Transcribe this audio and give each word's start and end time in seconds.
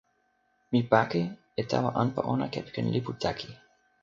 mi 0.71 0.81
pake 0.91 1.21
e 1.61 1.63
tawa 1.69 1.89
anpa 2.01 2.21
ona 2.33 2.45
kepeken 2.53 2.87
lipu 2.93 3.11
taki. 3.23 3.49